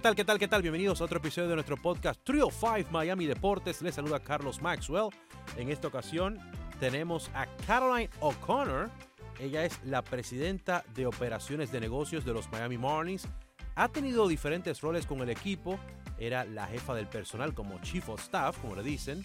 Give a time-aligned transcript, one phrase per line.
[0.00, 0.62] ¿Qué tal, qué tal, qué tal?
[0.62, 3.82] Bienvenidos a otro episodio de nuestro podcast Trio 5 Miami Deportes.
[3.82, 5.10] Les saluda Carlos Maxwell.
[5.58, 6.38] En esta ocasión
[6.80, 8.88] tenemos a Caroline O'Connor.
[9.38, 13.28] Ella es la presidenta de operaciones de negocios de los Miami Marlins.
[13.74, 15.78] Ha tenido diferentes roles con el equipo.
[16.18, 19.22] Era la jefa del personal como Chief of Staff, como le dicen.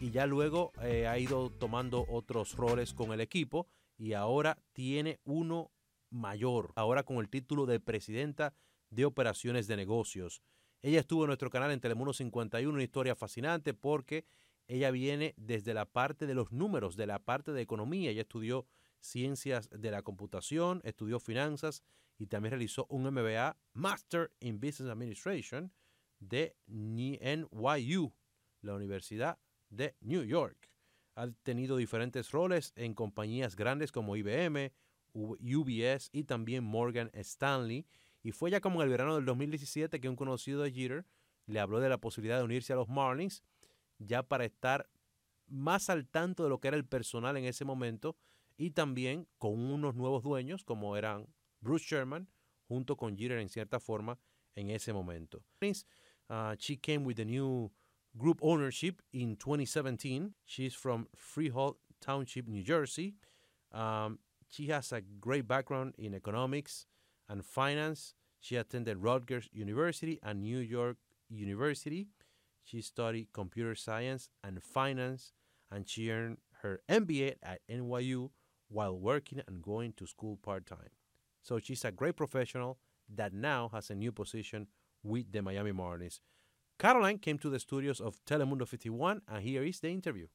[0.00, 3.68] Y ya luego eh, ha ido tomando otros roles con el equipo.
[3.96, 5.70] Y ahora tiene uno
[6.10, 6.72] mayor.
[6.74, 8.54] Ahora con el título de presidenta
[8.90, 10.42] de operaciones de negocios.
[10.82, 14.26] Ella estuvo en nuestro canal en Telemundo 51, una historia fascinante porque
[14.68, 18.10] ella viene desde la parte de los números, de la parte de economía.
[18.10, 18.66] Ella estudió
[19.00, 21.82] ciencias de la computación, estudió finanzas
[22.18, 25.72] y también realizó un MBA, Master in Business Administration,
[26.18, 28.12] de NYU,
[28.62, 30.70] la Universidad de New York.
[31.14, 34.72] Ha tenido diferentes roles en compañías grandes como IBM,
[35.14, 37.86] UBS y también Morgan Stanley
[38.26, 41.06] y fue ya como en el verano del 2017 que un conocido de Jeter
[41.46, 43.44] le habló de la posibilidad de unirse a los Marlins,
[43.98, 44.90] ya para estar
[45.46, 48.16] más al tanto de lo que era el personal en ese momento
[48.56, 51.28] y también con unos nuevos dueños como eran
[51.60, 52.28] Bruce Sherman
[52.66, 54.18] junto con Jeter en cierta forma
[54.56, 55.44] en ese momento.
[56.28, 57.70] Uh, she came with the new
[58.18, 60.34] group ownership in 2017.
[60.44, 63.14] She's from Freehold Township, New Jersey.
[63.70, 64.18] Um,
[64.48, 66.86] she has a great background in economics,
[67.28, 68.14] and finance.
[68.40, 70.96] She attended Rutgers University and New York
[71.28, 72.08] University.
[72.64, 75.32] She studied computer science and finance,
[75.70, 78.30] and she earned her MBA at NYU
[78.68, 80.90] while working and going to school part time.
[81.42, 82.78] So she's a great professional
[83.14, 84.66] that now has a new position
[85.02, 86.20] with the Miami Marlins.
[86.78, 90.26] Caroline came to the studios of Telemundo 51, and here is the interview.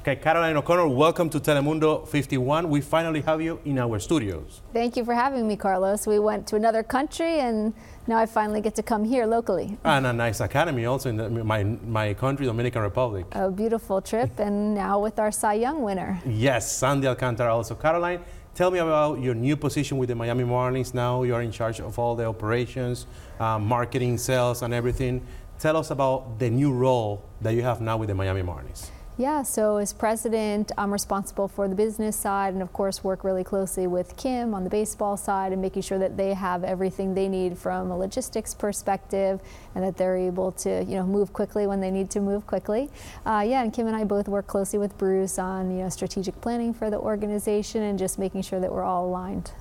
[0.00, 2.70] Okay, Caroline O'Connor, welcome to Telemundo 51.
[2.70, 4.62] We finally have you in our studios.
[4.72, 6.06] Thank you for having me, Carlos.
[6.06, 7.74] We went to another country, and
[8.06, 9.76] now I finally get to come here locally.
[9.84, 13.26] And a nice academy also in the, my, my country, Dominican Republic.
[13.32, 16.18] A beautiful trip, and now with our Cy Young winner.
[16.24, 17.74] Yes, Sandy Alcantara also.
[17.74, 18.20] Caroline,
[18.54, 20.94] tell me about your new position with the Miami Marlins.
[20.94, 23.06] Now you're in charge of all the operations,
[23.38, 25.20] uh, marketing, sales, and everything.
[25.58, 28.88] Tell us about the new role that you have now with the Miami Marlins.
[29.20, 33.44] Yeah, so as president, I'm responsible for the business side and, of course, work really
[33.44, 37.28] closely with Kim on the baseball side and making sure that they have everything they
[37.28, 39.38] need from a logistics perspective
[39.74, 42.88] and that they're able to, you know, move quickly when they need to move quickly.
[43.26, 46.40] Uh, yeah, and Kim and I both work closely with Bruce on, you know, strategic
[46.40, 49.52] planning for the organization and just making sure that we're all aligned.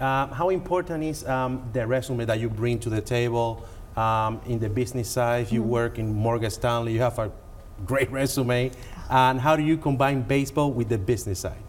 [0.00, 3.64] Uh, how important is um, the resume that you bring to the table
[3.96, 5.42] um, in the business side?
[5.42, 5.70] If you mm-hmm.
[5.70, 7.30] work in Morgan Stanley, you have a
[7.86, 8.70] great resume.
[9.10, 11.62] And how do you combine baseball with the business side?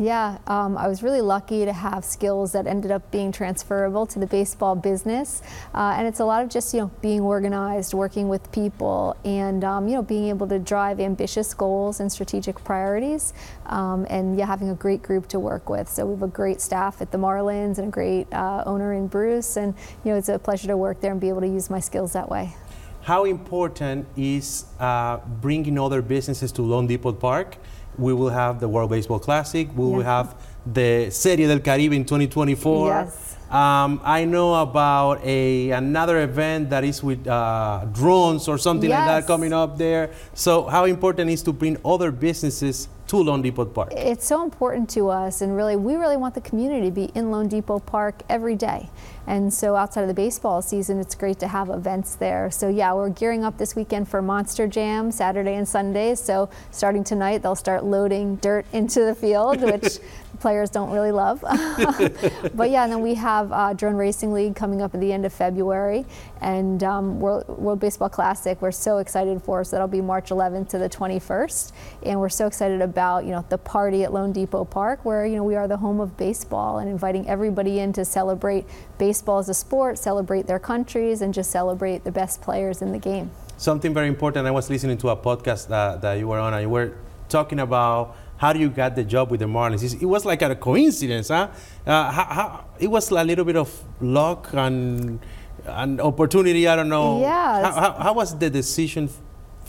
[0.00, 4.18] Yeah, um, I was really lucky to have skills that ended up being transferable to
[4.18, 5.42] the baseball business,
[5.74, 9.62] uh, and it's a lot of just you know being organized, working with people, and
[9.62, 13.34] um, you know being able to drive ambitious goals and strategic priorities,
[13.66, 15.86] um, and yeah, having a great group to work with.
[15.86, 19.06] So we have a great staff at the Marlins and a great uh, owner in
[19.06, 21.68] Bruce, and you know it's a pleasure to work there and be able to use
[21.68, 22.54] my skills that way
[23.02, 27.56] how important is uh, bringing other businesses to loanDepot Park?
[27.98, 29.68] We will have the World Baseball Classic.
[29.74, 29.96] We yeah.
[29.96, 30.34] will have
[30.66, 32.88] the Serie del Caribe in 2024.
[32.88, 33.36] Yes.
[33.50, 38.98] Um, I know about a another event that is with uh, drones or something yes.
[38.98, 40.12] like that coming up there.
[40.34, 43.92] So, how important is to bring other businesses to loanDepot Park?
[43.96, 47.32] It's so important to us, and really, we really want the community to be in
[47.32, 48.88] loanDepot Park every day.
[49.26, 52.52] And so, outside of the baseball season, it's great to have events there.
[52.52, 56.14] So, yeah, we're gearing up this weekend for Monster Jam Saturday and Sunday.
[56.14, 59.98] So, starting tonight, they'll start loading dirt into the field, which
[60.40, 61.40] players don't really love.
[62.54, 65.24] but yeah, and then we have uh, Drone Racing League coming up at the end
[65.24, 66.06] of February,
[66.40, 68.60] and um, World, World, Baseball Classic.
[68.60, 69.62] We're so excited for.
[69.64, 71.72] So that'll be March 11th to the 21st,
[72.04, 75.44] and we're so excited about you know the party at loanDepot Park, where you know
[75.44, 78.64] we are the home of baseball, and inviting everybody in to celebrate
[78.98, 82.98] baseball as a sport, celebrate their countries, and just celebrate the best players in the
[82.98, 83.30] game.
[83.56, 84.46] Something very important.
[84.46, 86.94] I was listening to a podcast that, that you were on, and you were
[87.28, 90.00] talking about how do you get the job with the Marlins?
[90.00, 91.50] It was like a coincidence, huh?
[91.86, 93.70] Uh, how, how, it was a little bit of
[94.00, 95.20] luck and
[95.66, 96.66] an opportunity.
[96.66, 97.20] I don't know.
[97.20, 97.70] Yeah.
[97.70, 99.10] How, how, was the decision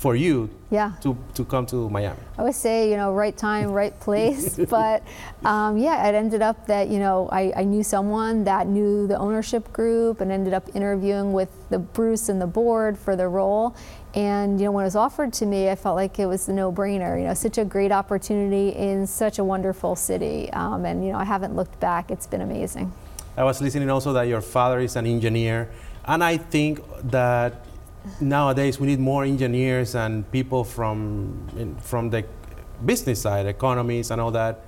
[0.02, 0.94] for you yeah.
[1.00, 2.18] to, to come to Miami?
[2.36, 4.60] I would say, you know, right time, right place.
[4.70, 5.04] but
[5.46, 9.16] um, yeah, it ended up that, you know, I, I knew someone that knew the
[9.20, 13.76] ownership group and ended up interviewing with the Bruce and the board for the role.
[14.16, 16.54] And you know, when it was offered to me, I felt like it was a
[16.54, 17.20] no-brainer.
[17.20, 21.18] You know, such a great opportunity in such a wonderful city, um, and you know,
[21.18, 22.12] I haven't looked back.
[22.12, 22.92] It's been amazing.
[23.38, 25.70] I was listening also that your father is an engineer.
[26.04, 27.66] And I think that
[28.20, 32.24] nowadays we need more engineers and people from in, from the
[32.86, 34.66] business side, economies and all that,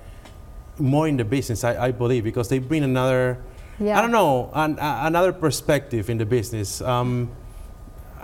[0.78, 1.64] more in the business.
[1.64, 3.38] I, I believe because they bring another,
[3.80, 3.98] Yeah.
[3.98, 6.80] I don't know, an, a- another perspective in the business.
[6.80, 7.30] Um,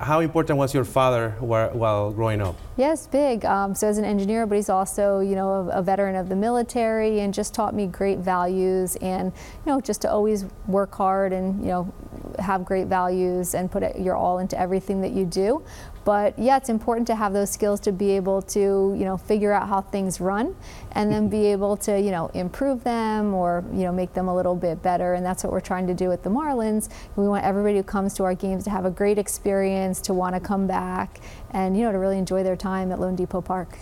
[0.01, 2.57] how important was your father while, while growing up?
[2.79, 3.45] Yes, big.
[3.45, 6.37] Um, so as an engineer, but he's also, you know, a, a veteran of the
[6.37, 9.31] military, and just taught me great values, and
[9.67, 11.93] you know, just to always work hard and you know,
[12.39, 15.63] have great values and put your all into everything that you do.
[16.03, 19.53] But yeah, it's important to have those skills to be able to, you know, figure
[19.53, 20.57] out how things run,
[20.93, 24.35] and then be able to, you know, improve them or you know, make them a
[24.35, 25.13] little bit better.
[25.13, 26.89] And that's what we're trying to do with the Marlins.
[27.17, 30.35] We want everybody who comes to our games to have a great experience, to want
[30.35, 31.21] to come back,
[31.51, 33.79] and you know, to really enjoy their time at loanDepot Park.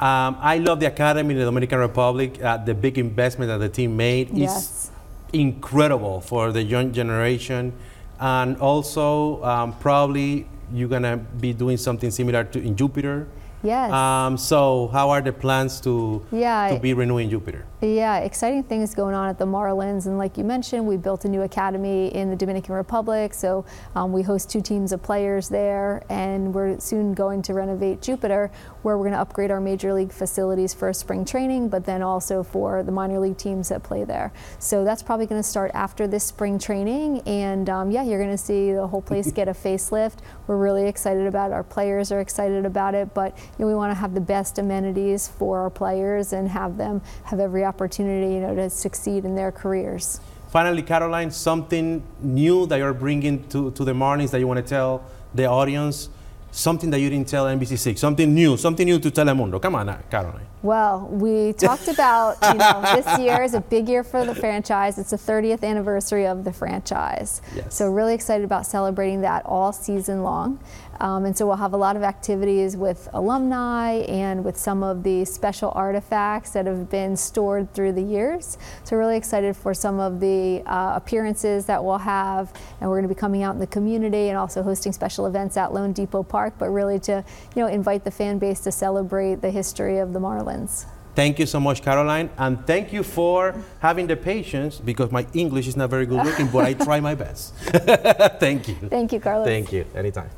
[0.00, 2.42] Um, I love the academy in the Dominican Republic.
[2.42, 4.56] Uh, the big investment that the team made Yes.
[4.56, 4.90] is
[5.32, 7.72] incredible for the young generation,
[8.18, 13.26] and also um, probably you're gonna be doing something similar to in Jupiter.
[13.62, 13.92] Yes.
[13.92, 17.64] Um, so how are the plans to Yeah, to be renewing Jupiter?
[17.80, 20.06] Yeah, exciting things going on at the Marlins.
[20.06, 23.34] And like you mentioned, we built a new academy in the Dominican Republic.
[23.34, 23.64] So
[23.96, 26.04] um, we host two teams of players there.
[26.08, 30.12] And we're soon going to renovate Jupiter, where we're going to upgrade our major league
[30.12, 34.32] facilities for spring training, but then also for the minor league teams that play there.
[34.60, 37.20] So that's probably going to start after this spring training.
[37.26, 40.18] And um, yeah, you're going to see the whole place get a facelift.
[40.46, 41.54] We're really excited about it.
[41.54, 43.12] Our players are excited about it.
[43.12, 46.76] But you know, we want to have the best amenities for our players and have
[46.76, 50.20] them have every opportunity, you know, to succeed in their careers.
[50.48, 54.68] Finally, Caroline, something new that you're bringing to, to the Marlins that you want to
[54.68, 55.02] tell
[55.34, 56.10] the audience,
[56.50, 59.60] something that you didn't tell NBC6, something new, something new to Telemundo.
[59.60, 60.46] Come on, uh, Caroline.
[60.62, 64.98] Well, we talked about, you know, this year is a big year for the franchise.
[64.98, 67.40] It's the 30th anniversary of the franchise.
[67.56, 67.74] Yes.
[67.74, 70.60] So, really excited about celebrating that all season long.
[71.02, 75.02] Um, and so, we'll have a lot of activities with alumni and with some of
[75.02, 78.56] the special artifacts that have been stored through the years.
[78.84, 82.52] So, really excited for some of the uh, appearances that we'll have.
[82.80, 85.56] And we're going to be coming out in the community and also hosting special events
[85.56, 87.24] at loanDepot Park, but really to,
[87.56, 90.86] you know, invite the fan base to celebrate the history of the Marlins.
[91.14, 95.66] Thank you so much, Caroline, and thank you for having the patience because my English
[95.66, 97.54] is not very good looking, but I try my best.
[98.40, 98.76] thank you.
[98.88, 99.46] Thank you, Carlos.
[99.46, 99.84] Thank you.
[99.94, 100.30] Anytime.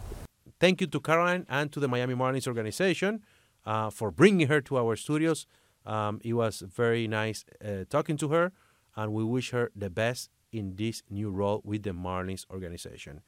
[0.60, 3.24] Thank you to Caroline and to the Miami Marlins organization
[3.66, 5.46] uh, for bringing her to our studios.
[5.84, 8.52] Um, it was very nice uh, talking to her,
[8.96, 13.22] and we wish her the best in this new role with the Marlins organization.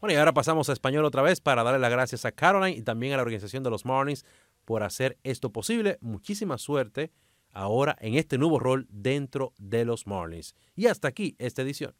[0.00, 2.82] Bueno, y ahora pasamos a español otra vez para darle las gracias a Caroline y
[2.82, 4.24] también a la organización de los Marlins
[4.64, 5.96] por hacer esto posible.
[6.00, 7.10] Muchísima suerte
[7.52, 10.54] ahora en este nuevo rol dentro de los Marlins.
[10.74, 11.94] Y hasta aquí esta edición.